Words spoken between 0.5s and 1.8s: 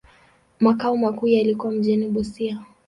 Makao makuu yalikuwa